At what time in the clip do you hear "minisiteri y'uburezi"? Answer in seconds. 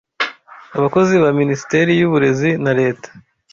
1.39-2.49